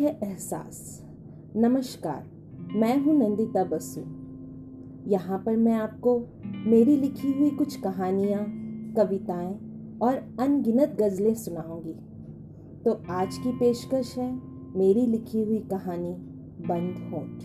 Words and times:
है 0.00 0.18
एहसास। 0.22 1.04
नमस्कार, 1.56 2.26
मैं 2.74 3.00
हूँ 3.00 3.18
नंदिता 3.18 3.64
बसु। 3.64 4.00
यहाँ 5.10 5.42
पर 5.46 5.56
मैं 5.56 5.74
आपको 5.74 6.26
मेरी 6.66 6.96
लिखी 6.96 7.32
हुई 7.32 7.50
कुछ 7.50 7.80
कहानियाँ, 7.80 8.44
कविताएँ 8.96 9.58
और 10.02 10.36
अनगिनत 10.40 10.96
गज़लें 11.00 11.34
सुनाऊँगी। 11.34 11.94
तो 12.84 13.02
आज 13.10 13.38
की 13.38 13.52
पेशकश 13.52 14.18
है, 14.18 14.40
मेरी 14.78 15.06
लिखी 15.06 15.42
हुई 15.42 15.58
कहानी 15.58 16.12
बंद 16.66 17.12
होठ। 17.12 17.44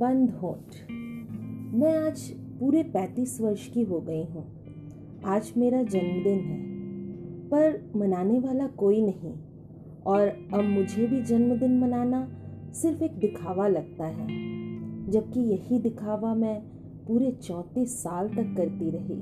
बंद 0.00 0.30
होठ। 0.30 0.90
मैं 1.74 2.06
आज 2.06 2.30
पूरे 2.30 2.82
पैंतीस 2.82 3.40
वर्ष 3.40 3.70
की 3.70 3.82
हो 3.82 4.00
गई 4.00 4.24
हूँ। 4.24 4.44
आज 5.24 5.52
मेरा 5.56 5.82
जन्मदिन 5.82 6.38
है। 6.38 6.69
पर 7.50 7.92
मनाने 7.96 8.38
वाला 8.38 8.66
कोई 8.66 9.02
नहीं। 9.02 9.34
और 10.06 10.28
अब 10.54 10.64
मुझे 10.64 11.06
भी 11.06 11.22
जन्मदिन 11.22 11.78
मनाना 11.78 12.28
सिर्फ़ 12.72 13.02
एक 13.02 13.18
दिखावा 13.18 13.68
लगता 13.68 14.06
है, 14.06 14.26
जबकि 15.10 15.40
यही 15.40 15.78
दिखावा 15.78 16.34
मैं 16.34 16.60
पूरे 17.06 17.30
चौंतीस 17.32 17.98
साल 18.02 18.28
तक 18.28 18.54
करती 18.56 18.90
रही। 18.90 19.20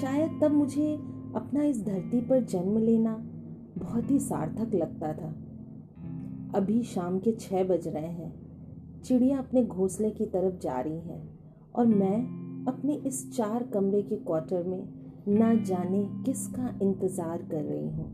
शायद 0.00 0.38
तब 0.42 0.52
मुझे 0.52 0.94
अपना 1.36 1.64
इस 1.64 1.84
धरती 1.84 2.20
पर 2.20 2.44
जन्म 2.44 2.78
लेना 2.78 3.16
बहुत 3.78 4.10
ही 4.10 4.18
सार्थक 4.18 4.74
लगता 4.74 5.12
था। 5.12 5.34
अभी 6.54 6.82
शाम 6.82 7.18
के 7.18 7.32
छः 7.32 7.64
बज 7.64 7.88
रहे 7.88 8.06
हैं, 8.06 8.32
चिड़िया 9.04 9.38
अपने 9.38 9.64
घोंसले 9.64 10.10
की 10.10 10.26
तरफ़ 10.26 10.60
जा 10.60 10.80
रही 10.80 10.98
हैं 10.98 11.38
और 11.74 11.86
मैं 11.86 12.16
अपने 12.66 12.94
इस 12.94 13.32
चार 13.32 13.62
कमरे 13.62 14.02
के 14.02 14.16
क्वार्टर 14.16 14.62
में 14.62 14.88
ना 15.28 15.54
जाने 15.54 16.02
किसका 16.24 16.68
इंतज़ार 16.82 17.38
कर 17.42 17.62
रही 17.62 17.88
हूँ। 17.88 18.06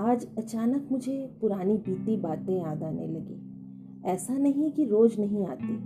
आज 0.00 0.26
अचानक 0.38 0.88
मुझे 0.92 1.14
पुरानी 1.40 1.76
बीती 1.78 2.16
बातें 2.16 2.52
याद 2.54 2.82
आने 2.82 3.06
लगी। 3.06 4.10
ऐसा 4.10 4.34
नहीं 4.34 4.70
कि 4.72 4.84
रोज़ 4.84 5.18
नहीं 5.20 5.46
आती, 5.46 5.76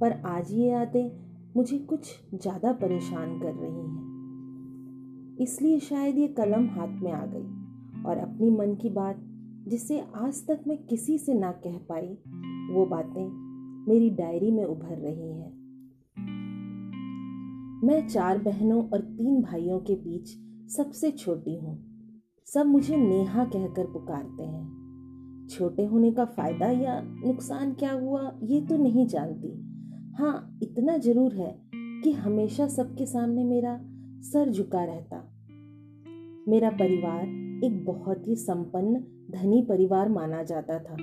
पर 0.00 0.12
आज 0.26 0.50
ये 0.52 0.70
यादें 0.70 1.10
मुझे 1.56 1.78
कुछ 1.78 2.08
ज़्यादा 2.34 2.72
परेशान 2.72 3.38
कर 3.40 3.52
रही 3.52 3.86
हैं। 3.86 5.36
इसलिए 5.40 5.78
शायद 5.80 6.18
ये 6.18 6.28
कलम 6.28 6.66
हाथ 6.70 7.00
में 7.02 7.12
आ 7.12 7.24
गई 7.26 8.02
और 8.02 8.18
अपनी 8.18 8.50
मन 8.50 8.74
की 8.74 8.88
बात 8.90 9.20
जिसे 9.68 10.00
आज 10.16 10.46
तक 10.46 10.64
मैं 10.66 10.76
किसी 10.86 11.18
से 11.18 11.34
ना 11.34 11.52
कह 11.64 11.78
पाई, 11.88 12.08
वो 12.70 12.86
बातें 12.86 13.28
मेरी 13.88 14.10
डायरी 14.10 14.50
में 14.50 14.64
उभर 14.64 14.96
रही 14.96 15.30
हैं। 15.30 15.55
मैं 17.84 18.08
चार 18.08 18.38
बहनों 18.38 18.88
और 18.88 19.00
तीन 19.00 19.42
भाइयों 19.42 19.80
के 19.80 19.94
बीच 19.94 20.28
सबसे 20.72 21.10
छोटी 21.10 21.56
हूँ। 21.56 21.78
सब 22.44 22.66
मुझे 22.66 22.96
नेहा 22.96 23.44
कहकर 23.44 23.84
पुकारते 23.84 24.42
हैं। 24.42 25.46
छोटे 25.50 25.84
होने 25.84 26.12
का 26.12 26.24
फ़ायदा 26.24 26.70
या 26.70 27.00
नुकसान 27.00 27.72
क्या 27.72 27.92
हुआ, 27.92 28.38
ये 28.42 28.60
तो 28.60 28.76
नहीं 28.76 29.06
जानती। 29.06 29.48
हाँ 30.18 30.58
इतना 30.62 30.96
ज़रूर 30.96 31.34
है 31.34 31.62
कि 31.74 32.12
हमेशा 32.12 32.68
सबके 32.68 33.06
सामने 33.06 33.44
मेरा 33.44 33.80
सर 34.20 34.50
झुका 34.50 34.84
रहता। 34.84 35.32
मेरा 36.48 36.70
परिवार 36.70 37.22
एक 37.64 37.84
बहुत 37.84 38.28
ही 38.28 38.36
संपन्न, 38.36 38.94
धनी 39.30 39.62
परिवार 39.62 40.08
माना 40.08 40.42
जाता 40.42 40.78
था। 40.78 40.96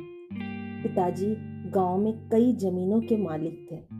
पिताजी 0.84 1.36
गाँव 1.72 1.98
में 1.98 2.30
कई 2.30 2.54
जमीनों 2.54 3.02
के 3.02 3.18
मालिक 3.18 3.68
थे। 3.72 3.93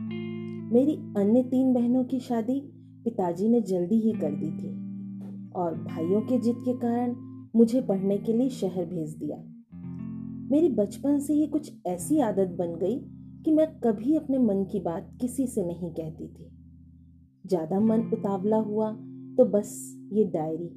मेरी 0.64 0.94
अन्य 1.16 1.42
तीन 1.42 1.72
बहनों 1.74 2.02
की 2.04 2.18
शादी 2.20 2.60
पिताजी 3.04 3.48
ने 3.48 3.60
जल्दी 3.62 4.00
ही 4.00 4.12
कर 4.12 4.30
दी 4.32 4.50
थी 4.52 4.68
और 5.54 5.74
भाइयों 5.80 6.20
के 6.20 6.38
जिद 6.38 6.62
के 6.64 6.72
कारण 6.78 7.14
मुझे 7.56 7.80
पढ़ने 7.80 8.16
के 8.18 8.32
लिए 8.32 8.48
शहर 8.50 8.84
भेज 8.86 9.14
दिया। 9.14 9.36
मेरी 10.50 10.68
बचपन 10.68 11.18
से 11.18 11.34
ही 11.34 11.46
कुछ 11.46 11.72
ऐसी 11.86 12.18
आदत 12.20 12.56
बन 12.58 12.74
गई 12.74 12.98
कि 13.44 13.50
मैं 13.50 13.66
कभी 13.80 14.16
अपने 14.16 14.38
मन 14.38 14.64
की 14.64 14.80
बात 14.80 15.10
किसी 15.20 15.46
से 15.46 15.64
नहीं 15.66 15.90
कहती 15.92 16.26
थी। 16.28 16.50
ज़्यादा 17.44 17.80
मन 17.80 18.10
उतावला 18.14 18.56
हुआ 18.62 18.90
तो 19.38 19.44
बस 19.50 19.76
ये 20.12 20.24
डायरी 20.24 20.70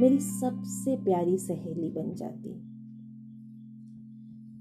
मेरी 0.00 0.18
सबसे 0.20 0.96
प्यारी 1.04 1.36
सहेली 1.38 1.90
बन 1.90 2.14
जाती। 2.14 2.60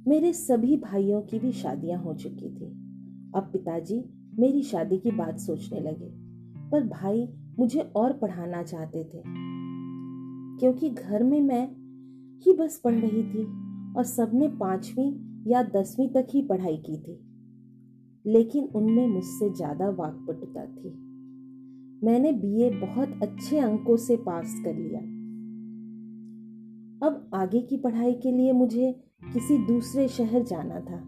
मेरे 0.08 0.34
सभी 0.34 0.78
भाइयों 0.80 1.22
की 1.22 1.40
भी 1.40 1.52
शादियाँ 1.54 2.02
हो 2.04 2.14
चुकी 2.16 2.50
थी। 2.50 2.66
अब 3.36 3.50
पिताजी 3.54 4.04
मेरी 4.40 4.62
शादी 4.64 4.98
की 4.98 5.12
बात 5.12 5.40
सोचने 5.40 5.80
लगे, 5.80 6.10
पर 6.72 6.88
भाई 6.90 7.28
मुझे 7.60 7.80
और 7.96 8.14
पढ़ाना 8.14 8.64
चाहते 8.64 9.04
थे। 9.04 9.22
क्योंकि 10.60 10.90
घर 10.90 11.24
में 11.24 11.40
मैं 11.42 11.68
ही 12.46 12.54
बस 12.54 12.80
पढ़ 12.84 12.94
रही 12.94 13.24
थी 13.24 13.44
और 13.98 14.04
सबने 14.04 14.48
पांचवी 14.48 15.08
या 15.48 15.64
दसवीं 15.64 16.08
तक 16.10 16.28
ही 16.30 16.42
पढ़ाई 16.42 16.78
की 16.78 16.98
थी। 16.98 17.20
लेकिन 18.26 18.64
उनमें 18.76 19.08
मुझसे 19.08 19.50
ज़्यादा 19.50 19.90
वाकपटुता 19.90 20.66
थी। 20.66 20.90
मैंने 22.04 22.32
बीए 22.32 22.70
बहुत 22.72 23.20
अच्छे 23.24 23.60
अंकों 23.60 23.98
से 23.98 24.16
पास 24.18 24.54
कर 24.66 24.76
लिया। 24.76 25.00
अब 27.08 27.30
आगे 27.34 27.62
की 27.62 27.78
पढ़ाई 27.78 28.14
के 28.14 28.32
लिए 28.32 28.52
मुझे 28.52 28.92
किसी 29.34 29.58
दूसरे 29.58 30.08
शहर 30.08 30.44
जाना 30.44 30.80
था, 30.80 31.02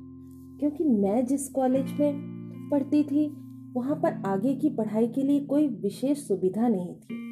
क्योंकि 0.60 0.84
मैं 0.84 1.26
जिस 1.26 1.50
कॉलेज 1.50 1.92
में 2.00 2.35
पढ़ती 2.72 3.04
थी, 3.04 3.28
वहाँ 3.76 3.96
पर 3.96 4.22
आगे 4.26 4.54
की 4.56 4.70
पढ़ाई 4.70 5.08
के 5.08 5.22
लिए 5.22 5.40
कोई 5.46 5.68
विशेष 5.80 6.28
सुविधा 6.28 6.68
नहीं 6.68 6.94
थी। 6.96 7.24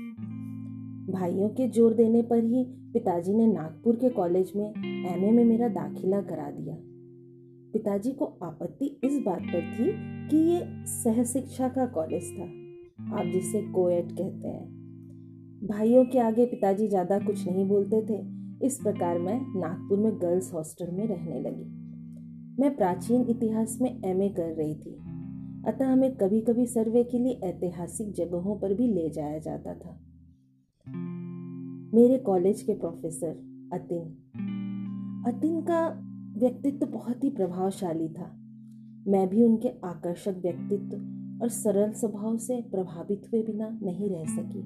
भाइयों 1.12 1.50
के 1.50 1.68
ज़ोर 1.70 1.94
देने 1.94 2.22
पर 2.22 2.44
ही 2.44 2.64
पिताजी 2.94 3.34
ने 3.34 3.46
नागपुर 3.48 3.96
के 3.96 4.10
कॉलेज 4.10 4.52
में 4.56 4.66
एमए 4.66 5.32
में 5.32 5.44
मेरा 5.46 5.68
दाखिला 5.70 6.22
करा 6.22 6.50
दिया। 6.52 6.76
पिताजी 7.74 8.12
को 8.12 8.26
आपत्ति 8.44 8.86
इस 9.04 9.20
बात 9.26 9.42
पर 9.44 9.62
थी 9.70 9.92
कि 10.30 10.38
ये 10.50 10.62
सह 10.88 11.24
शिक्षा 11.24 11.68
का 11.68 11.86
कॉलेज 11.86 12.32
था, 12.32 12.44
आप 13.18 13.32
जिसे 13.34 13.62
कोएट 13.72 14.12
कहते 14.12 14.48
हैं। 14.48 15.68
भाइयों 15.68 16.04
के 16.06 16.20
आगे 16.20 16.46
पिताजी 16.46 16.88
ज़्यादा 16.88 17.20
कुछ 17.20 17.46
नहीं 17.48 17.68
बोलते 17.68 18.02
थे, 18.02 18.22
इस 18.66 18.78
प्रकार 18.78 19.20
मैं 19.20 19.40
नागपुर 19.56 20.00
में 20.00 20.12
गर्ल्स 20.22 20.54
हॉस्टल 20.54 20.92
में 20.92 21.08
रहने 21.08 21.40
लगी। 21.42 22.62
मैं 22.62 22.76
प्राचीन 22.78 23.26
इतिहास 23.30 23.78
में 23.82 23.90
एमए 24.06 24.30
कर 24.30 24.54
रही 24.54 24.76
थी। 24.76 24.96
अतः 25.68 25.88
हमें 25.88 26.16
कभी 26.16 26.42
कभी 26.42 26.66
सर्वे 26.66 27.04
के 27.04 27.20
लिए 27.20 27.40
ऐतिहासिक 27.44 28.12
जगहों 28.12 28.60
पर 28.60 28.74
भी 28.74 28.88
ले 28.88 29.10
जाया 29.10 29.40
जाता 29.40 29.74
था। 29.74 30.00
मेरे 31.94 32.18
कॉलेज 32.18 32.62
के 32.62 32.74
प्रोफेसर 32.74 33.30
अतिन। 33.74 34.06
अतिन 35.28 35.62
का 35.62 35.88
व्यक्तित्व 36.38 36.86
बहुत 36.86 37.24
ही 37.24 37.30
प्रभावशाली 37.30 38.10
था। 38.10 38.32
मैं 39.08 39.30
भी 39.30 39.44
उनके 39.44 39.70
आकर्षक 39.70 40.36
व्यक्तित्व 40.42 40.98
और 41.42 41.50
सरल 41.50 41.92
स्वभाव 41.92 42.38
से 42.38 42.62
प्रभावित 42.62 43.30
हुए 43.34 43.44
बिना 43.44 43.80
नहीं 43.84 44.10
रह 44.10 44.26
सकी। 44.26 44.62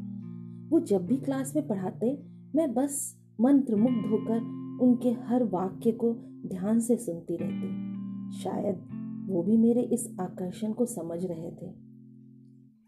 वो 0.69 0.79
जब 0.79 1.05
भी 1.05 1.17
क्लास 1.17 1.55
में 1.55 1.67
पढ़ाते, 1.67 2.23
मैं 2.55 2.73
बस 2.73 3.21
मंत्रमुग्ध 3.41 4.05
होकर 4.09 4.39
उनके 4.81 5.09
हर 5.09 5.43
वाक्य 5.43 5.91
को 5.91 6.13
ध्यान 6.45 6.79
से 6.79 6.97
सुनती 6.97 7.37
रहती। 7.37 7.67
शायद 8.39 8.96
वो 9.27 9.43
भी 9.43 9.57
मेरे 9.57 9.81
इस 9.81 10.15
आकर्षण 10.21 10.71
को 10.71 10.85
समझ 10.85 11.25
रहे 11.25 11.51
थे। 11.51 11.71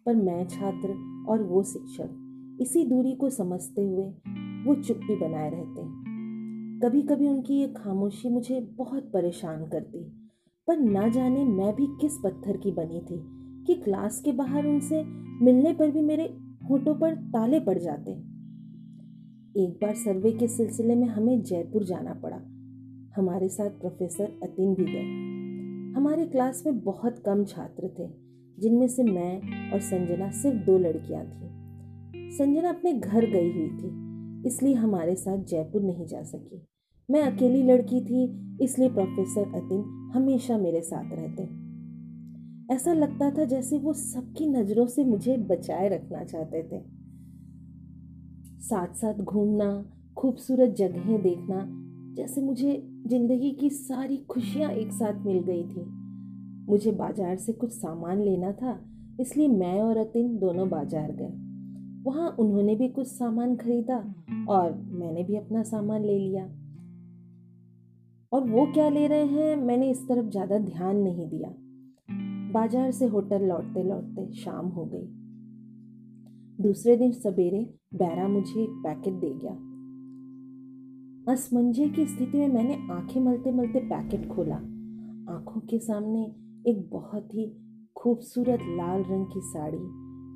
पर 0.05 0.15
मैं 0.15 0.47
छात्र 0.47 0.89
और 1.29 1.43
वो 1.43 1.63
शिक्षक 1.63 2.57
इसी 2.61 2.85
दूरी 2.85 3.15
को 3.15 3.29
समझते 3.29 3.81
हुए 3.81 4.05
वो 4.65 4.75
चुप्पी 4.75 5.15
बनाए 5.15 5.49
रहते 5.49 6.09
कभी 6.79 7.01
कभी 7.01 7.27
उनकी 7.27 7.53
ये 7.53 7.67
खामोशी 7.67 8.29
मुझे 8.29 8.59
बहुत 8.61 9.11
परेशान 9.13 9.65
करती, 9.65 10.03
पर 10.67 10.79
ना 10.79 11.07
जाने 11.07 11.43
मैं 11.43 11.75
भी 11.75 11.87
किस 12.01 12.17
पत्थर 12.23 12.57
की 12.57 12.71
बनी 12.71 12.99
थी 12.99 13.21
कि 13.65 13.81
क्लास 13.81 14.21
के 14.21 14.31
बाहर 14.31 14.65
उनसे 14.65 15.03
मिलने 15.45 15.73
पर 15.73 15.91
भी 15.91 16.01
मेरे 16.01 16.23
होठों 16.69 16.95
पर 16.95 17.15
ताले 17.15 17.59
पड़ 17.59 17.77
जाते। 17.79 18.11
एक 19.63 19.79
बार 19.81 19.93
सर्वे 19.95 20.31
के 20.31 20.47
सिलसिले 20.47 20.95
में 20.95 21.07
हमें 21.07 21.41
जयपुर 21.41 21.83
जाना 21.83 22.13
पड़ा। 22.13 22.37
हमारे 23.15 23.49
साथ 23.49 23.69
प्रोफेसर 23.69 24.39
अतिन 24.43 24.73
भी 24.73 24.83
गए। 24.83 25.38
हमारे 25.95 26.25
क्लास 26.25 26.63
में 26.65 26.79
बहुत 26.79 27.19
कम 27.25 27.45
छात्र 27.45 27.87
थे, 27.99 28.07
जिनमें 28.57 28.87
से 28.87 29.03
मैं 29.03 29.71
और 29.71 29.79
संजना 29.79 30.31
सिर्फ़ 30.31 30.57
दो 30.57 30.77
लड़कियाँ 30.77 31.23
थी। 31.25 31.49
संजना 32.37 32.69
अपने 32.69 32.93
घर 32.93 33.25
गई 33.25 33.51
हुई 33.51 33.69
थी, 33.69 33.89
इसलिए 34.47 34.73
हमारे 34.73 35.15
साथ 35.15 35.37
जयपुर 35.37 35.81
नहीं 35.81 36.05
जा 36.05 36.23
सकी। 36.23 36.67
मैं 37.09 37.21
अकेली 37.21 37.63
लड़की 37.63 38.01
थी, 38.01 38.23
इसलिए 38.61 38.89
प्रोफेसर 38.89 39.41
अतिन 39.41 40.11
हमेशा 40.13 40.57
मेरे 40.57 40.81
साथ 40.81 41.13
रहते। 41.13 41.43
ऐसा 42.75 42.93
लगता 42.93 43.31
था 43.31 43.45
जैसे 43.45 43.77
वो 43.77 43.93
सबकी 43.93 44.47
नज़रों 44.47 44.87
से 44.87 45.03
मुझे 45.03 45.37
बचाए 45.37 45.89
रखना 45.89 46.23
चाहते 46.23 46.63
थे। 46.63 46.81
साथ 48.59 48.93
साथ 48.93 49.13
घूमना, 49.13 49.85
खूबसूरत 50.17 50.69
जगहें 50.69 51.21
देखना 51.21 51.67
जैसे 52.15 52.41
मुझे 52.41 52.81
ज़िंदगी 53.07 53.51
की 53.51 53.69
सारी 53.69 54.17
खुशियाँ 54.17 54.71
एक 54.71 54.91
साथ 54.91 55.25
मिल 55.25 55.39
गई 55.39 55.63
थी। 55.63 55.85
मुझे 56.69 56.91
बाज़ार 56.91 57.35
से 57.35 57.53
कुछ 57.53 57.71
सामान 57.71 58.21
लेना 58.21 58.51
था, 58.51 58.79
इसलिए 59.19 59.47
मैं 59.47 59.81
और 59.81 59.97
अतिन 59.97 60.37
दोनों 60.37 60.69
बाज़ार 60.69 61.11
गए। 61.11 61.31
वहाँ 62.03 62.29
उन्होंने 62.39 62.75
भी 62.75 62.87
कुछ 62.89 63.07
सामान 63.07 63.55
खरीदा 63.55 63.97
और 64.49 64.73
मैंने 64.73 65.23
भी 65.23 65.37
अपना 65.37 65.63
सामान 65.63 66.05
ले 66.05 66.17
लिया। 66.19 66.43
और 68.31 68.49
वो 68.49 68.65
क्या 68.65 68.89
ले 68.89 69.07
रहे 69.07 69.25
हैं, 69.25 69.55
मैंने 69.55 69.89
इस 69.89 70.07
तरफ़ 70.07 70.29
ज़्यादा 70.29 70.57
ध्यान 70.57 70.97
नहीं 70.97 71.29
दिया। 71.29 71.53
बाज़ार 72.53 72.91
से 72.91 73.05
होटल 73.05 73.43
लौटते 73.43 73.83
लौटते 73.83 74.31
शाम 74.33 74.67
हो 74.67 74.85
गई। 74.85 75.07
दूसरे 76.59 76.95
दिन 76.97 77.11
सवेरे 77.11 77.61
बैरा 77.93 78.27
मुझे 78.27 78.61
एक 78.63 78.69
पैकेट 78.69 79.13
दे 79.13 79.33
गया। 79.33 79.68
असमंजे 81.29 81.87
की 81.89 82.05
स्थिति 82.05 82.37
में 82.37 82.47
मैंने 82.47 82.73
आँखें 82.91 83.21
मलते 83.21 83.51
मलते 83.51 83.79
पैकेट 83.79 84.27
खोला। 84.27 84.55
आँखों 85.33 85.61
के 85.61 85.79
सामने 85.79 86.23
एक 86.71 86.89
बहुत 86.93 87.35
ही 87.35 87.57
खूबसूरत 87.95 88.59
लाल 88.61 89.01
रंग 89.01 89.25
की 89.25 89.41
साड़ी 89.43 89.77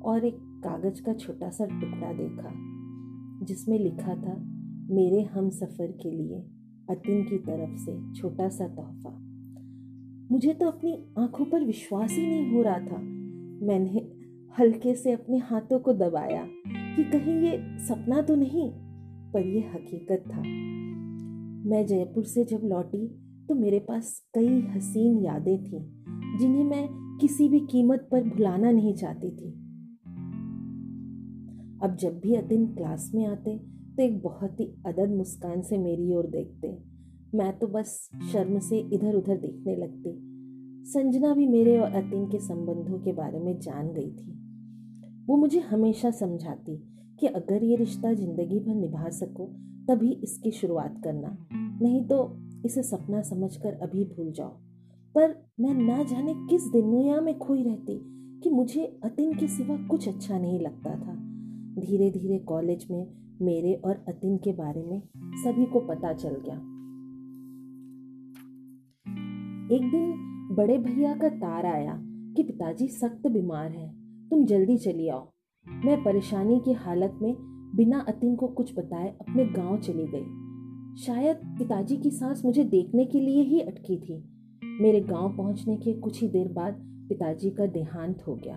और 0.00 0.24
एक 0.24 0.36
कागज़ 0.36 1.02
का 1.02 1.14
छोटा 1.14 1.50
सा 1.50 1.64
टुकड़ा 1.64 2.12
देखा, 2.12 2.52
जिसमें 3.44 3.78
लिखा 3.78 4.14
था, 4.14 4.34
मेरे 4.94 5.22
हम 5.22 5.50
सफ़र 5.50 5.86
के 5.86 6.10
लिए, 6.10 6.38
अतिन 6.90 7.24
की 7.24 7.38
तरफ़ 7.38 7.78
से 7.78 8.20
छोटा 8.20 8.48
सा 8.48 8.68
तोहफा। 8.68 9.18
मुझे 10.30 10.54
तो 10.54 10.66
अपनी 10.66 11.06
आँखों 11.18 11.44
पर 11.44 11.64
विश्वास 11.64 12.10
ही 12.10 12.26
नहीं 12.26 12.54
हो 12.54 12.62
रहा 12.62 12.78
था। 12.78 12.98
मैंने 13.66 14.12
हल्के 14.58 14.94
से 14.94 15.12
अपने 15.12 15.38
हाथों 15.38 15.78
को 15.78 15.92
दबाया 15.92 16.46
कि 16.68 17.04
कहीं 17.04 17.34
ये 17.34 17.78
सपना 17.78 18.22
तो 18.22 18.34
नहीं, 18.34 18.70
पर 19.32 19.46
यह 19.46 19.72
हकीकत 19.74 20.24
था। 20.28 20.42
मैं 21.64 21.84
जयपुर 21.86 22.24
से 22.24 22.44
जब 22.44 22.60
लौटी 22.64 23.06
तो 23.48 23.54
मेरे 23.54 23.78
पास 23.78 24.08
कई 24.34 24.60
हसीन 24.70 25.18
यादें 25.18 25.64
थीं, 25.64 25.80
जिन्हें 26.38 26.64
मैं 26.64 26.88
किसी 27.20 27.48
भी 27.48 27.60
कीमत 27.60 28.08
पर 28.12 28.22
भुलाना 28.24 28.70
नहीं 28.70 28.94
चाहती 28.94 29.30
थी। 29.30 29.48
अब 31.82 31.96
जब 32.00 32.20
भी 32.20 32.34
अतिन 32.34 32.66
क्लास 32.66 33.10
में 33.14 33.26
आते 33.26 33.56
तो 33.96 34.02
एक 34.02 34.22
बहुत 34.22 34.60
ही 34.60 34.66
अदद 34.86 35.16
मुस्कान 35.16 35.62
से 35.62 35.78
मेरी 35.78 36.12
ओर 36.14 36.26
देखते। 36.26 36.76
मैं 37.34 37.58
तो 37.58 37.66
बस 37.66 37.98
शर्म 38.32 38.58
से 38.58 38.78
इधर 38.94 39.14
उधर 39.14 39.36
देखने 39.36 39.76
लगती। 39.76 40.16
संजना 40.84 41.34
भी 41.34 41.46
मेरे 41.46 41.78
और 41.78 41.94
अतिन 41.94 42.26
के 42.26 42.38
संबंधों 42.38 42.98
के 42.98 43.12
बारे 43.12 43.40
में 43.40 43.58
जान 43.58 43.92
गई 43.92 44.10
थी। 44.10 44.32
वो 45.26 45.36
मुझे 45.36 45.60
हमेशा 45.60 46.10
समझाती 46.10 46.76
कि 47.20 47.26
अगर 47.26 47.64
ये 47.64 47.76
रिश्ता 47.76 48.12
ज़िंदगी 48.12 48.60
भर 48.60 48.74
निभा 48.74 49.08
सको 49.10 49.52
तभी 49.88 50.12
इसकी 50.12 50.50
शुरुआत 50.50 51.00
करना। 51.04 51.48
नहीं 51.52 52.04
तो 52.04 52.36
इसे 52.64 52.82
सपना 52.82 53.22
समझकर 53.22 53.72
अभी 53.72 54.04
भूल 54.04 54.32
जाओ। 54.32 54.48
पर 55.14 55.46
मैं 55.60 55.74
ना 55.74 56.02
जाने 56.02 56.34
किस 56.34 56.62
दुनिया 56.62 57.20
में 57.20 57.38
खोई 57.38 57.62
रहती 57.62 58.00
कि 58.40 58.50
मुझे 58.50 59.00
अतिन 59.04 59.34
के 59.34 59.48
सिवा 59.48 59.76
कुछ 59.76 60.08
अच्छा 60.08 60.38
नहीं 60.38 60.60
लगता 60.60 60.90
था। 60.90 61.14
धीरे 61.80 62.10
धीरे 62.10 62.38
कॉलेज 62.38 62.86
में 62.90 63.06
मेरे 63.42 63.74
और 63.74 64.04
अतिन 64.08 64.36
के 64.36 64.52
बारे 64.52 64.82
में 64.82 65.02
सभी 65.16 65.66
को 65.66 65.80
पता 65.80 66.12
चल 66.12 66.28
गया। 66.28 66.56
एक 69.76 69.90
दिन 69.90 70.30
बड़े 70.52 70.78
भैया 70.78 71.16
का 71.16 71.28
तार 71.28 71.66
आया 71.66 72.02
कि 72.36 72.42
पिताजी 72.42 72.88
सख्त 72.88 73.26
बीमार 73.26 73.70
हैं, 73.70 74.04
तुम 74.28 74.44
जल्दी 74.44 74.78
चली 74.78 75.08
आओ। 75.08 75.28
मैं 75.84 76.04
परेशानी 76.04 76.60
की 76.60 76.72
हालत 76.72 77.18
में 77.22 77.53
बिना 77.76 78.04
अतिन 78.08 78.34
को 78.36 78.46
कुछ 78.48 78.74
बताए 78.78 79.08
अपने 79.20 79.44
गाँव 79.44 79.78
चली 79.78 80.06
गई। 80.06 81.04
शायद 81.04 81.36
पिताजी 81.58 81.96
की 81.96 82.10
सांस 82.10 82.44
मुझे 82.44 82.64
देखने 82.64 83.04
के 83.04 83.20
लिए 83.20 83.42
ही 83.42 83.60
अटकी 83.60 83.96
थी। 83.98 84.22
मेरे 84.80 85.00
गाँव 85.00 85.36
पहुँचने 85.36 85.76
के 85.76 85.92
कुछ 85.92 86.20
ही 86.22 86.28
देर 86.28 86.48
बाद 86.48 86.74
पिताजी 87.08 87.50
का 87.50 87.66
देहांत 87.66 88.22
हो 88.26 88.34
गया। 88.36 88.56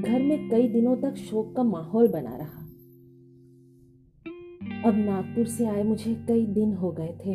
घर 0.00 0.22
में 0.22 0.48
कई 0.50 0.68
दिनों 0.68 0.96
तक 0.96 1.16
शोक 1.16 1.54
का 1.56 1.62
माहौल 1.62 2.08
बना 2.08 2.36
रहा। 2.36 2.60
अब 4.88 4.96
नागपुर 4.96 5.46
से 5.46 5.66
आए 5.66 5.82
मुझे 5.82 6.14
कई 6.28 6.46
दिन 6.46 6.72
हो 6.74 6.92
गए 6.92 7.16
थे 7.24 7.34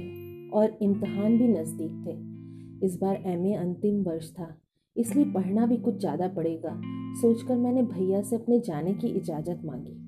और 0.50 0.78
इम्तहान 0.82 1.38
भी 1.38 1.48
नज़दीक 1.48 2.04
थे। 2.06 2.86
इस 2.86 2.98
बार 3.02 3.24
एमए 3.26 3.54
अंतिम 3.54 4.02
वर्ष 4.04 4.32
था, 4.32 4.56
इसलिए 4.96 5.26
पढ़ना 5.26 5.66
भी 5.66 5.78
कुछ 5.78 6.00
ज़्यादा 6.00 6.28
पड़ेगा, 6.28 6.82
सोचकर 7.22 7.56
मैंने 7.56 7.84
भैया 7.84 8.22
से 8.22 8.36
अपने 8.36 8.60
जाने 8.60 8.94
की 8.94 9.08
इजाज़त 9.08 9.62
मांगी। 9.66 10.07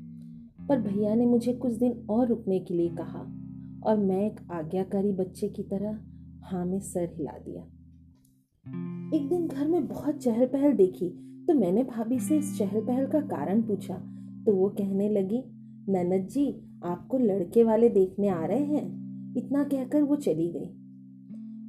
पर 0.70 0.80
भैया 0.80 1.16
ने 1.16 1.26
मुझे 1.26 1.54
कुछ 1.54 1.74
दिन 1.74 2.06
और 2.10 2.28
रुकने 2.28 2.60
के 2.60 2.74
लिए 2.74 2.90
कहा 2.90 3.20
और 3.84 3.98
मैं 3.98 4.26
एक 4.26 4.40
आज्ञाकारी 4.52 5.12
बच्चे 5.12 5.48
की 5.48 5.64
तरह 5.64 6.00
हाँ 6.44 6.66
में 6.66 6.80
सर 6.80 7.10
हिला 7.14 7.32
दिया। 7.32 7.64
एक 9.18 9.30
दिन 9.30 9.48
घर 9.48 9.68
में 9.68 9.88
बहुत 9.88 10.16
चहल 10.16 10.46
पहल 10.46 10.74
देखी 10.74 11.10
तो 11.48 11.54
मैंने 11.54 11.84
भाभी 11.84 12.20
से 12.20 12.38
इस 12.38 12.58
चहल 12.58 12.82
पहल 12.82 13.06
का 13.08 13.22
कारण 13.22 13.62
पूछा 13.62 13.96
तो 14.46 14.54
वो 14.54 14.70
कहने 14.70 15.10
लगी, 15.10 15.44
ननद 15.90 16.28
जी, 16.28 16.62
आपको 16.84 17.18
लड़के 17.18 17.64
वाले 17.64 17.90
देखने 17.90 18.28
आ 18.28 18.46
रहे 18.46 18.64
हैं? 18.64 19.36
इतना 19.38 19.64
कहकर 19.64 20.04
वो 20.04 20.16
चली 20.16 20.48
गई। 20.52 20.70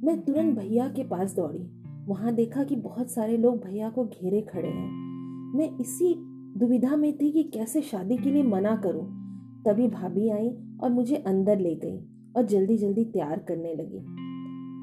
मैं 0.07 0.21
तुरंत 0.21 0.57
भैया 0.57 0.87
के 0.87 1.03
पास 1.03 1.35
दौड़ी। 1.35 1.63
वहाँ 2.07 2.33
देखा 2.35 2.63
कि 2.63 2.75
बहुत 2.75 3.11
सारे 3.11 3.37
लोग 3.37 3.63
भैया 3.63 3.89
को 3.89 4.05
घेरे 4.05 4.41
खड़े 4.41 4.69
हैं। 4.69 4.89
मैं 5.57 5.77
इसी 5.77 6.30
दुविधा 6.57 6.95
में 6.95 7.17
थी 7.17 7.31
कि 7.31 7.43
कैसे 7.43 7.81
शादी 7.81 8.17
के 8.17 8.31
लिए 8.31 8.43
मना 8.43 8.75
करूँ। 8.75 9.21
तभी 9.67 9.87
भाभी 9.87 10.29
आई 10.29 10.49
और 10.83 10.89
मुझे 10.91 11.15
अंदर 11.15 11.59
ले 11.59 11.75
गई 11.75 11.99
और 12.35 12.45
जल्दी 12.45 12.77
जल्दी 12.77 13.05
तैयार 13.05 13.39
करने 13.39 13.73
लगी। 13.75 14.31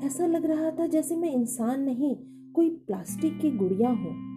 ऐसा 0.06 0.26
लग 0.26 0.44
रहा 0.44 0.70
था 0.70 0.86
जैसे 0.86 1.16
मैं 1.16 1.32
इंसान 1.32 1.82
नहीं, 1.82 2.16
कोई 2.52 2.70
प्लास्टिक 2.70 3.38
की 3.38 3.50
गुड़िया 3.50 3.90
हूँ। 3.90 4.28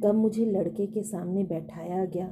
कब 0.00 0.14
मुझे 0.14 0.46
लड़के 0.46 0.86
के 0.86 1.02
सामने 1.02 1.44
बैठाया 1.44 2.04
गया। 2.04 2.26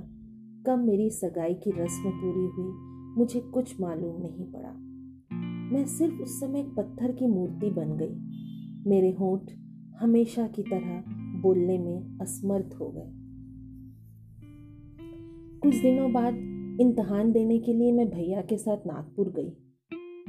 कब 0.67 0.85
मेरी 0.85 1.11
सगाई 1.11 1.55
की 1.55 1.71
रस्म 1.71 2.11
पूरी 2.11 2.47
हुई, 2.47 2.73
मुझे 3.19 3.41
कुछ 3.41 3.81
मालूम 3.81 4.23
नहीं 4.23 4.45
पड़ा। 4.45 4.73
मैं 5.73 5.87
सिर्फ़ 5.87 6.23
उस 6.23 6.41
समय 6.41 6.63
पत्थर 6.63 7.13
की 7.13 7.27
मूर्ति 7.27 7.71
बन 7.71 7.97
गई। 7.97 8.21
मेरे 8.91 9.11
होठ 9.11 9.51
हमेशा 10.01 10.47
की 10.47 10.63
तरह 10.63 11.05
बोलने 11.41 11.79
में 11.79 12.19
असमर्थ 12.19 12.77
हो 12.81 12.89
गए। 12.89 13.20
कुछ 15.63 15.75
दिनों 15.75 16.13
बाद 16.13 16.35
इम्तहान 16.81 17.33
देने 17.33 17.59
के 17.59 17.73
लिए 17.73 17.93
मैं 17.93 18.11
भैया 18.11 18.41
के 18.41 18.57
साथ 18.57 18.77
नागपुर 18.87 19.29
गई। 19.29 19.49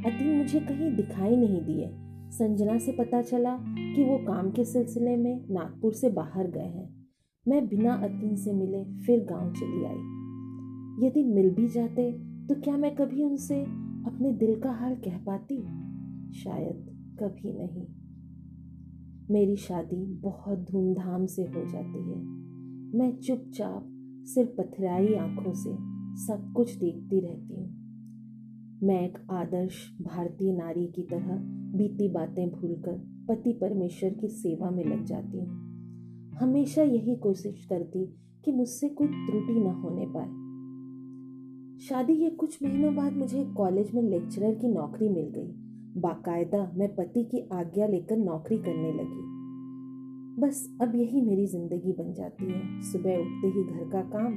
अति 0.06 0.38
मुझे 0.38 0.60
कहीं 0.60 0.96
दिखाई 0.96 1.36
नहीं 1.36 1.62
दिए। 1.62 1.90
संजना 2.30 2.78
से 2.78 2.92
पता 2.92 3.22
चला 3.22 3.58
कि 3.80 4.04
वो 4.04 4.18
काम 4.18 4.52
के 4.52 4.66
सिलसिले 4.66 5.18
में 5.18 5.46
नागपुर 5.50 5.94
से 5.94 6.10
बाहर 6.10 6.48
गए 6.48 6.60
हैं। 6.60 7.08
मैं 7.48 7.68
बिना 7.68 7.94
अतिन 7.94 8.36
से 8.36 8.54
मिले 8.54 8.84
फिर 8.84 9.20
गाँव 9.20 9.54
चली 9.54 9.86
आई। 9.86 9.98
यदि 11.08 11.24
मिल 11.24 11.50
भी 11.50 11.68
जाते 11.68 12.12
तो 12.48 12.62
क्या 12.62 12.78
मैं 12.78 12.96
कभी 12.96 13.24
उनसे 13.24 13.64
अपने 14.08 14.32
दिल 14.32 14.60
का 14.60 14.72
हाल 14.72 14.96
कह 14.96 15.18
पाती? 15.18 15.58
शायद 16.34 16.90
कभी 17.20 17.54
नहीं। 17.54 17.88
मेरी 19.32 19.56
शादी 19.56 20.14
बहुत 20.14 20.60
धूमधाम 20.60 21.26
से 21.26 21.42
हो 21.42 21.72
जाती 21.72 22.10
है। 22.10 22.24
मैं 23.00 23.18
चुपचाप 23.18 23.98
सिर्फ़ 24.34 24.62
पथराई 24.62 25.14
आँखों 25.14 25.54
से 25.54 25.76
सब 26.26 26.54
कुछ 26.56 26.76
देखती 26.76 27.20
रहती 27.20 27.56
हूँ। 27.56 27.82
मैं 28.84 29.06
एक 29.06 29.18
आदर्श 29.32 29.98
भारतीय 30.02 30.54
नारी 30.54 30.88
की 30.88 31.04
तरह 31.04 31.36
बीती 31.78 32.10
बातें 32.10 32.52
भूलकर 32.52 33.26
पति 33.30 33.54
परमेश्वर 33.54 34.10
की 34.10 34.28
सेवा 34.28 34.70
में 34.70 34.86
लग 34.86 35.06
जाती 35.06 35.40
हूँ। 35.40 35.72
हमेशा 36.42 36.82
यही 36.82 37.16
कोशिश 37.16 37.66
करती 37.66 38.06
कि 38.46 38.52
मुझसे 38.52 38.90
कोई 38.90 39.08
त्रुटि 39.08 39.54
न 39.54 39.68
होने 39.68 40.06
पाए। 40.08 40.42
शादी 41.80 42.16
के 42.16 42.30
कुछ 42.30 42.64
महीनों 42.64 42.96
बाद 42.96 43.14
मुझे 43.14 43.46
कॉलेज 43.46 43.96
में 43.96 44.04
लेक्चरर 44.04 44.56
की 44.56 44.68
नौकरी 44.68 45.10
मिल 45.10 45.28
गई। 45.28 45.52
बाकायदा 46.02 46.72
मैं 46.76 46.96
पति 46.96 47.24
की 47.24 47.50
आज्ञा 47.54 47.88
लेकर 47.88 48.18
नौकरी 48.18 48.58
करने 48.58 48.92
लगी। 48.94 49.31
बस 50.40 50.78
अब 50.82 50.96
यही 50.96 51.22
मेरी 51.22 51.46
ज़िंदगी 51.48 51.92
बन 51.92 52.14
जाती 52.14 52.46
है। 52.46 52.82
सुबह 52.82 53.18
उठते 53.18 53.48
ही 53.48 53.64
घर 53.64 53.90
का 53.90 54.02
काम 54.02 54.34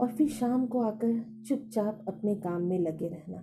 और 0.00 0.08
फिर 0.08 0.28
शाम 0.28 0.66
को 0.66 0.80
आकर 0.80 1.42
चुपचाप 1.46 2.04
अपने 2.08 2.34
काम 2.34 2.62
में 2.62 2.78
लगे 2.78 3.08
रहना। 3.08 3.38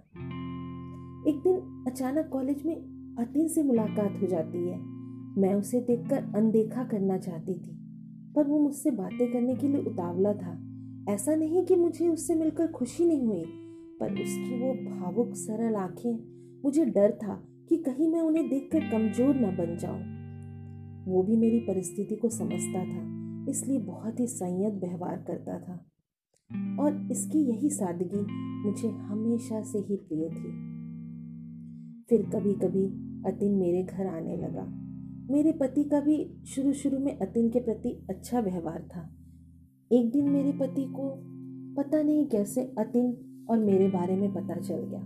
एक 1.29 1.39
दिन 1.43 1.85
अचानक 1.87 2.29
कॉलेज 2.29 2.63
में 2.65 2.75
अतिन 3.19 3.47
से 3.47 3.63
मुलाकात 3.63 4.21
हो 4.21 4.27
जाती 4.27 4.67
है। 4.67 4.77
मैं 5.37 5.53
उसे 5.53 5.79
देखकर 5.79 6.23
अनदेखा 6.35 6.83
करना 6.83 7.17
चाहती 7.17 7.53
थी, 7.53 7.77
पर 8.35 8.47
वो 8.47 8.59
मुझसे 8.59 8.91
बातें 8.91 9.31
करने 9.31 9.55
के 9.55 9.67
लिए 9.67 9.81
उतावला 9.81 10.33
था। 10.33 10.57
ऐसा 11.09 11.35
नहीं 11.35 11.65
कि 11.65 11.75
मुझे 11.75 12.07
उससे 12.07 12.35
मिलकर 12.35 12.67
खुशी 12.67 13.05
नहीं 13.05 13.25
हुई, 13.27 13.43
पर 13.99 14.11
उसकी 14.13 14.59
वो 14.61 14.73
भावुक, 14.91 15.33
सरल 15.35 15.75
आँखें, 15.75 16.19
मुझे 16.63 16.85
डर 16.85 17.11
था 17.11 17.41
कि 17.69 17.77
कहीं 17.77 18.07
मैं 18.07 18.21
उन्हें 18.21 18.49
देखकर 18.49 18.79
कमज़ोर 18.79 19.35
न 19.35 19.55
बन 19.57 19.77
जाऊँ। 19.77 20.16
वो 21.07 21.23
भी 21.23 21.37
मेरी 21.37 21.59
परिस्थिति 21.59 22.15
को 22.15 22.29
समझता 22.29 22.83
था, 22.83 23.17
इसलिए 23.49 23.79
बहुत 23.79 24.19
ही 24.19 24.27
संयत 24.27 24.73
व्यवहार 24.73 25.17
करता 25.27 25.59
था। 25.59 25.85
और 26.79 27.07
इसकी 27.11 27.39
यही 27.39 27.69
सादगी 27.69 28.19
मुझे 28.67 28.87
हमेशा 28.87 29.61
से 29.61 29.79
ही 29.79 29.95
प्रिय 29.95 30.29
थी। 30.29 30.67
फिर 32.09 32.29
कभी 32.29 32.53
कभी 32.53 32.85
अतिन 33.31 33.55
मेरे 33.55 33.83
घर 33.83 34.07
आने 34.07 34.37
लगा। 34.37 34.83
मेरे 35.33 35.51
पति 35.51 35.83
का 35.83 35.99
भी 35.99 36.43
शुरू 36.45 36.73
शुरू 36.73 36.99
में 36.99 37.19
अतिन 37.19 37.49
के 37.49 37.59
प्रति 37.59 38.07
अच्छा 38.09 38.39
व्यवहार 38.39 38.81
था। 38.81 39.15
एक 39.91 40.11
दिन 40.11 40.29
मेरे 40.29 40.51
पति 40.51 40.85
को 40.85 41.23
पता 41.75 42.01
नहीं 42.03 42.25
कैसे 42.25 42.61
अतिन 42.77 43.17
और 43.49 43.59
मेरे 43.59 43.87
बारे 43.87 44.15
में 44.15 44.33
पता 44.33 44.55
चल 44.55 44.77
गया। 44.77 45.01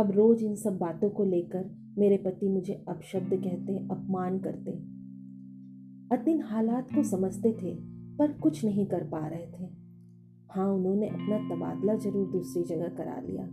अब 0.00 0.10
रोज 0.10 0.42
इन 0.42 0.56
सब 0.56 0.78
बातों 0.78 1.10
को 1.10 1.24
लेकर 1.24 1.79
मेरे 1.98 2.16
पति 2.16 2.48
मुझे 2.48 2.84
अपशब्द 2.88 3.30
कहते, 3.34 3.78
अपमान 3.78 4.38
करते। 4.38 4.70
अतिन 6.16 6.42
हालात 6.42 6.88
को 6.94 7.02
समझते 7.02 7.52
थे, 7.52 7.74
पर 8.16 8.32
कुछ 8.32 8.64
नहीं 8.64 8.86
कर 8.86 9.04
पा 9.04 9.26
रहे 9.26 9.46
थे। 9.46 9.68
हाँ 10.50 10.72
उन्होंने 10.72 11.08
अपना 11.08 11.38
तबादला 11.38 11.94
ज़रूर 11.94 12.30
दूसरी 12.30 12.62
जगह 12.62 12.88
करा 12.88 13.20
लिया। 13.20 13.46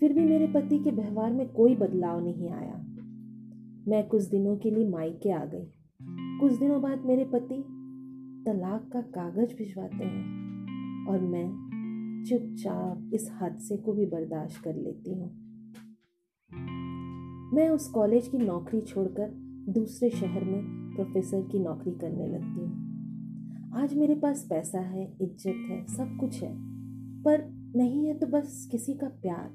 फिर 0.00 0.12
भी 0.12 0.20
मेरे 0.20 0.46
पति 0.46 0.78
के 0.78 0.90
व्यवहार 0.90 1.32
में 1.32 1.48
कोई 1.48 1.74
बदलाव 1.74 2.24
नहीं 2.24 2.50
आया। 2.50 2.74
मैं 3.88 4.08
कुछ 4.08 4.22
दिनों 4.24 4.56
के 4.56 4.70
लिए 4.70 4.88
मायके 4.88 5.30
आ 5.30 5.44
गई। 5.44 5.72
कुछ 6.40 6.52
दिनों 6.52 6.82
बाद 6.82 7.04
मेरे 7.04 7.24
पति 7.24 7.64
तलाक 8.46 8.90
का 8.92 9.00
कागज़ 9.00 9.54
भिजवाते 9.54 10.04
हैं 10.04 11.06
और 11.08 11.20
मैं 11.20 11.66
चुपचाप 12.28 13.10
इस 13.14 13.30
हादसे 13.32 13.76
को 13.76 13.92
भी 13.92 14.06
बर्दाश्त 14.06 14.62
कर 14.64 14.74
लेती 14.74 15.14
हूँ। 15.14 15.45
मैं 17.54 17.68
उस 17.68 17.88
कॉलेज 17.88 18.28
की 18.28 18.38
नौकरी 18.38 18.80
छोड़कर 18.80 19.28
दूसरे 19.68 20.10
शहर 20.10 20.44
में 20.44 20.62
प्रोफेसर 20.94 21.40
की 21.42 21.58
नौकरी 21.58 21.92
करने 21.92 22.26
लगती 22.26 22.60
हूँ। 22.60 23.82
आज 23.82 23.94
मेरे 23.94 24.14
पास 24.14 24.46
पैसा 24.50 24.80
है, 24.80 25.16
इज़्ज़त 25.22 25.70
है, 25.70 25.86
सब 25.86 26.16
कुछ 26.20 26.42
है। 26.42 26.52
पर 27.22 27.44
नहीं 27.76 28.06
है 28.06 28.14
तो 28.14 28.26
बस 28.26 28.68
किसी 28.70 28.94
का 28.94 29.08
प्यार। 29.08 29.50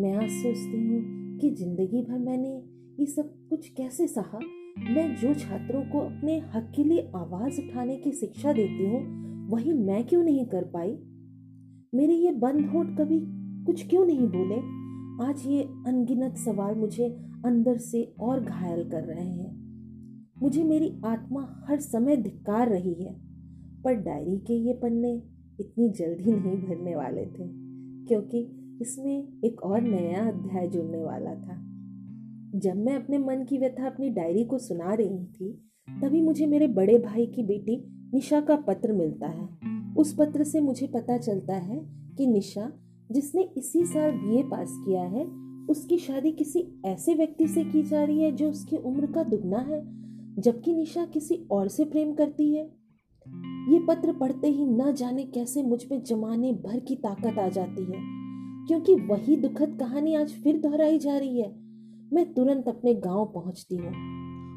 मैं 0.00 0.14
आज 0.14 0.30
सोचती 0.30 0.88
हूँ 0.88 1.02
कि 1.38 1.50
ज़िंदगी 1.50 2.02
भर 2.02 2.18
मैंने 2.18 2.62
ये 3.00 3.06
सब 3.06 3.34
कुछ 3.48 3.68
कैसे 3.68 4.06
सहा। 4.06 4.38
मैं 4.78 5.16
जो 5.16 5.34
छात्रों 5.34 5.82
को 5.82 5.98
अपने 5.98 6.38
हक 6.38 6.72
के 6.76 6.84
लिए 6.84 7.12
आवाज़ 7.16 7.60
उठाने 7.60 7.96
की 7.96 8.12
शिक्षा 8.12 8.52
देती 8.52 8.86
हूँ, 8.86 9.02
वही 9.48 9.72
मैं 9.72 10.06
क्यों 10.06 10.24
नहीं 10.24 10.46
कर 10.46 10.64
पाई? 10.64 10.98
मेरे 11.94 12.14
ये 12.14 12.32
बंद 12.32 12.66
होठ 12.66 12.86
कभी 12.86 13.20
कुछ 13.64 13.88
क्यों 13.88 14.06
नहीं 14.06 14.28
बोले? 14.28 14.73
आज 15.20 15.42
ये 15.46 15.62
अनगिनत 15.86 16.36
सवाल 16.36 16.74
मुझे 16.74 17.04
अंदर 17.46 17.76
से 17.78 18.02
और 18.20 18.40
घायल 18.40 18.88
कर 18.90 19.02
रहे 19.02 19.24
हैं। 19.24 19.52
मुझे 20.42 20.62
मेरी 20.62 21.00
आत्मा 21.04 21.64
हर 21.68 21.80
समय 21.80 22.16
धिक्कार 22.16 22.68
रही 22.68 22.94
है, 22.94 23.12
पर 23.84 23.94
डायरी 23.94 24.36
के 24.38 24.54
ये 24.54 24.72
पन्ने 24.72 25.12
इतनी 25.60 25.88
जल्दी 25.88 26.32
नहीं 26.32 26.56
भरने 26.58 26.96
वाले 26.96 27.26
थे, 27.26 27.48
क्योंकि 28.06 28.40
इसमें 28.82 29.40
एक 29.44 29.62
और 29.62 29.80
नया 29.80 30.28
अध्याय 30.28 30.68
जुड़ने 30.68 31.02
वाला 31.02 31.34
था। 31.34 31.56
जब 32.58 32.76
मैं 32.76 32.96
अपने 32.96 33.18
मन 33.18 33.44
की 33.44 33.58
व्यथा 33.58 33.86
अपनी 33.86 34.10
डायरी 34.10 34.44
को 34.44 34.58
सुना 34.58 34.94
रही 34.94 35.24
थी, 35.26 35.52
तभी 35.88 36.22
मुझे 36.22 36.46
मेरे 36.46 36.66
बड़े 36.66 36.98
भाई 36.98 37.26
की 37.26 37.42
बेटी 37.42 37.82
निशा 38.14 38.40
का 38.40 38.56
पत्र 38.56 38.92
मिलता 38.92 39.26
है। 39.26 39.48
उस 39.94 40.16
पत्र 40.18 40.44
से 40.44 40.60
मुझे 40.60 40.86
पता 40.86 41.18
चलता 41.18 41.54
है 41.54 41.84
कि 42.18 42.26
निशा 42.26 42.72
जिसने 43.12 43.42
इसी 43.56 43.84
साल 43.84 44.10
बीए 44.10 44.42
पास 44.42 44.76
किया 44.86 45.02
है, 45.02 45.24
उसकी 45.70 45.98
शादी 45.98 46.32
किसी 46.32 46.82
ऐसे 46.86 47.14
व्यक्ति 47.14 47.48
से 47.48 47.64
की 47.64 47.82
जा 47.82 48.04
रही 48.04 48.22
है 48.22 48.32
जो 48.32 48.50
उसकी 48.50 48.76
उम्र 48.76 49.06
का 49.06 49.22
दुगना 49.22 49.58
है, 49.58 49.82
जबकि 50.38 50.74
निशा 50.74 51.04
किसी 51.04 51.34
और 51.50 51.68
से 51.68 51.84
प्रेम 51.84 52.12
करती 52.14 52.54
है? 52.54 52.64
ये 53.70 53.78
पत्र 53.78 54.12
पढ़ते 54.12 54.48
ही 54.48 54.66
न 54.66 54.92
जाने 54.92 55.24
कैसे 55.24 55.62
मुझमें 55.62 56.02
जमाने 56.02 56.52
भर 56.52 56.80
की 56.80 56.94
ताकत 56.96 57.38
आ 57.38 57.48
जाती 57.48 57.84
है, 57.84 58.00
क्योंकि 58.66 58.94
वही 58.94 59.36
दुखद 59.36 59.76
कहानी 59.80 60.14
आज 60.14 60.32
फिर 60.34 60.60
दोहराई 60.60 60.98
जा 60.98 61.16
रही 61.18 61.40
है। 61.40 61.48
मैं 62.12 62.32
तुरंत 62.34 62.68
अपने 62.68 62.94
गाँव 62.94 63.24
पहुँचती 63.34 63.76
हूँ 63.76 63.92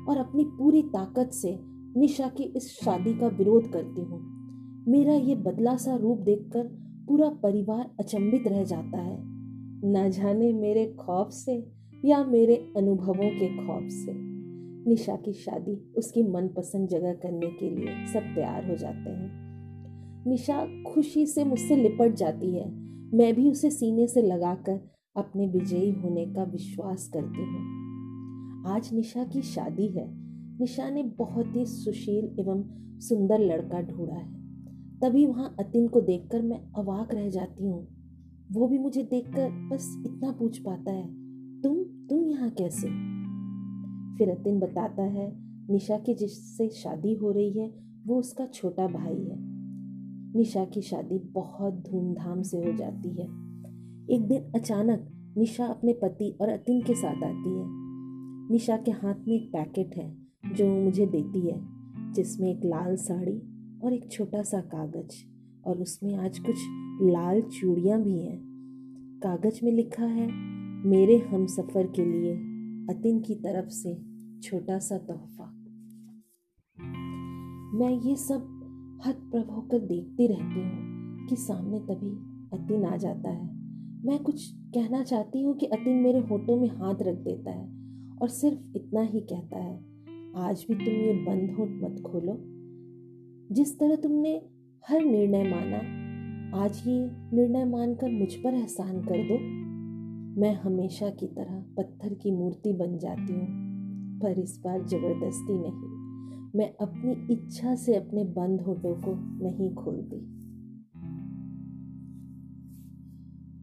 और 0.10 0.18
अपनी 0.18 0.44
पूरी 0.44 0.82
ताकत 0.82 1.32
से 1.34 1.58
निशा 1.98 2.27
की 2.27 2.44
इस 2.44 2.68
शादी 2.84 3.13
का 3.13 3.27
विरोध 3.27 3.72
करती 3.72 4.01
हूँ। 4.01 4.20
मेरा 4.88 5.13
ये 5.13 5.36
बदला 5.36 5.75
सा 5.75 5.96
रूप 5.96 6.18
देखकर 6.18 6.87
पूरा 7.08 7.30
परिवार 7.30 7.92
अचंभित 8.00 8.48
रह 8.48 8.64
जाता 8.64 8.98
है। 8.98 9.18
न 9.86 10.10
जाने 10.10 10.54
मेरे 10.54 10.86
खौफ 10.86 11.30
से 11.30 11.72
या 12.06 12.26
मेरे 12.26 12.74
अनुभवों 12.78 13.30
के 13.40 13.68
खौफ 13.68 13.88
से। 13.92 14.28
निशा 14.90 15.16
की 15.16 15.34
शादी 15.34 15.94
उसकी 15.98 16.24
मनपसंद 16.24 16.88
जगह 16.88 17.14
करने 17.14 17.48
के 17.48 17.70
लिए 17.70 18.06
सब 18.14 18.20
तैयार 18.20 18.70
हो 18.70 18.76
जाते 18.76 19.10
हैं। 19.10 19.48
निशा 20.28 20.84
खुशी 20.94 21.26
से 21.26 21.44
मुझसे 21.44 21.76
लिपट 21.76 22.14
जाती 22.14 22.56
है। 22.56 22.72
मैं 23.14 23.36
भी 23.36 23.52
उसे 23.52 23.70
सीने 23.70 24.08
से 24.08 24.22
लगाकर 24.22 24.80
अपने 25.18 25.48
विजयी 25.48 25.92
होने 25.92 26.26
का 26.26 26.44
विश्वास 26.44 27.08
करती 27.08 27.42
हूँ। 27.42 27.78
आज 28.68 28.90
निशा 28.94 29.24
की 29.24 29.42
शादी 29.42 29.88
है। 29.88 30.08
निशा 30.60 30.90
ने 30.90 31.04
बहुत 31.04 31.56
ही 31.56 31.66
सुशील 31.66 32.40
एवं 32.40 32.64
सुंदर 33.00 33.40
लड़का 33.40 33.82
ढूंढा 33.82 34.16
है। 34.16 34.37
तभी 35.04 35.25
वहाँ 35.25 35.56
अतिन 35.60 35.88
को 35.88 36.01
देखकर 36.01 36.42
मैं 36.42 36.60
अवाक 36.77 37.13
रह 37.13 37.30
जाती 37.30 37.68
हूँ। 37.68 37.88
वो 38.51 38.68
भी 38.68 38.77
मुझे 38.77 39.04
देखकर 39.04 39.50
बस 39.72 40.04
इतना 40.08 40.32
पूछ 40.32 40.58
पाता 40.58 40.92
है, 40.92 41.08
तुम 41.62 41.84
तुम 42.10 42.30
यहाँ 42.30 42.50
कैसे? 42.50 42.88
फिर 44.18 44.30
अतिन 44.30 44.60
बताता 44.60 45.04
है, 45.04 45.32
निशा 45.70 45.98
की 45.98 46.13
जिससे 46.13 46.70
शादी 46.70 47.13
हो 47.13 47.32
रही 47.32 47.60
है, 47.60 47.74
वो 48.08 48.20
उसका 48.20 48.46
छोटा 48.46 48.88
भाई 48.88 49.24
है। 49.24 49.36
निशा 50.36 50.66
की 50.66 50.82
शादी 50.82 51.20
बहुत 51.20 51.74
धूमधाम 51.74 52.42
से 52.42 52.58
हो 52.58 52.74
जाती 52.74 53.10
है। 53.10 53.27
एक 54.16 54.27
दिन 54.27 54.51
अचानक 54.56 55.34
निशा 55.38 55.66
अपने 55.66 55.94
पति 55.94 56.38
और 56.42 56.50
अतिन 56.50 56.82
के 56.82 56.96
साथ 56.96 57.24
आती 57.24 57.60
है। 57.60 57.66
निशा 58.51 58.77
के 58.77 58.92
हाथ 58.92 59.16
में 59.27 59.36
एक 59.36 59.50
पैकेट 59.50 59.96
है, 59.98 60.18
जो 60.56 60.68
मुझे 60.68 61.06
देती 61.06 61.48
है, 61.48 61.62
जिसमें 62.13 62.51
एक 62.51 62.66
लाल 62.66 62.96
साड़ी 62.96 63.42
और 63.84 63.93
एक 63.93 64.12
छोटा 64.12 64.41
सा 64.41 64.62
कागज़, 64.62 65.15
और 65.65 65.77
उसमें 65.77 66.15
आज 66.15 66.39
कुछ 66.39 66.55
लाल 67.01 67.41
चूड़ियाँ 67.41 68.01
भी 68.01 68.19
हैं। 68.19 68.39
कागज़ 69.24 69.60
में 69.63 69.72
लिखा 69.72 70.05
है, 70.05 70.27
मेरे 70.88 71.17
हम 71.17 71.46
सफ़र 71.46 71.88
के 71.88 72.05
लिए, 72.05 72.34
अतिन 72.89 73.19
की 73.19 73.36
तरफ़ 73.36 73.69
से 73.69 74.01
छोटा 74.43 74.79
सा 74.79 74.98
तोहफा। 74.98 75.53
मैं 77.77 77.91
ये 78.01 78.15
सब 78.15 78.53
हद 79.05 79.15
प्रभ 79.15 79.50
होकर 79.50 79.79
देखती 79.79 80.27
रहती 80.27 80.60
हूँ 80.60 81.27
कि 81.27 81.36
सामने 81.36 81.79
तभी 81.79 82.12
अतिन 82.57 82.86
आ 82.86 82.98
जाता 82.98 83.29
है। 83.29 83.55
मैं 84.05 84.19
कुछ 84.19 84.51
कहना 84.51 85.03
चाहती 85.03 85.41
हूँ 85.41 85.57
कि 85.57 85.65
अतिन 85.65 85.96
मेरे 85.96 86.19
होठों 86.19 86.62
में 86.62 86.69
हाथ 86.69 86.96
रख 87.01 87.15
देता 87.15 87.51
है 87.51 88.17
और 88.22 88.29
सिर्फ़ 88.29 88.77
इतना 88.77 89.01
ही 89.01 89.19
कहता 89.19 89.57
है, 89.57 89.75
आज 90.38 90.65
भी 90.69 90.75
तुम 90.75 90.93
ये 90.93 91.13
बंद 91.13 91.51
होठ 91.51 91.69
मत 91.69 92.01
खोलो। 92.01 92.57
जिस 93.50 93.77
तरह 93.80 93.96
तुमने 93.96 94.32
हर 94.84 95.01
निर्णय 95.01 95.44
माना, 95.44 95.77
आज 96.56 96.82
ये 96.88 97.00
निर्णय 97.34 97.63
मानकर 97.66 98.10
मुझ 98.12 98.34
पर 98.34 98.54
एहसान 98.54 99.01
कर 99.01 99.18
दो। 99.27 99.38
मैं 100.42 100.54
हमेशा 100.56 101.10
की 101.10 101.27
तरह 101.27 101.60
पत्थर 101.77 102.13
की 102.13 102.32
मूर्ति 102.32 102.74
बन 102.74 102.98
जाती 102.98 103.34
हूँ, 103.34 103.48
पर 104.20 104.39
इस 104.39 104.60
बार 104.66 104.82
ज़बरदस्ती 104.84 105.54
नहीं। 105.54 105.96
मैं 106.56 106.68
अपनी 106.82 107.34
इच्छा 107.34 107.75
से 107.75 107.96
अपने 107.96 108.24
बंद 108.34 108.62
होठों 108.62 108.94
को 108.96 109.13
नहीं 109.44 109.74
खोलती। 109.75 110.18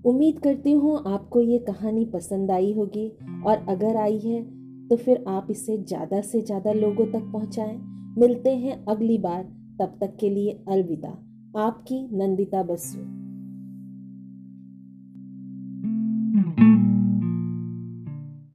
उम्मीद 0.04 0.38
करती 0.38 0.72
हूँ 0.74 0.96
आपको 1.06 1.40
ये 1.40 1.58
कहानी 1.58 2.04
पसंद 2.04 2.50
आई 2.50 2.72
होगी, 2.72 3.08
और 3.46 3.66
अगर 3.68 3.96
आई 3.96 4.18
है 4.18 4.42
तो 4.88 4.96
फिर 4.96 5.24
आप 5.28 5.46
इसे 5.50 5.76
ज़्यादा 5.78 6.20
से 6.22 6.40
ज़्यादा 6.42 6.72
लोगों 6.72 7.06
तक 7.06 7.30
पहुँचाएँ। 7.32 7.76
मिलते 8.18 8.56
हैं 8.56 8.84
अगली 8.86 9.18
बार। 9.18 9.44
तब 9.80 9.96
तक 10.00 10.16
के 10.20 10.30
लिए 10.30 10.52
अलविदा। 10.68 11.10
आपकी 11.56 12.16
नंदिता 12.18 12.62
बसु 12.62 12.98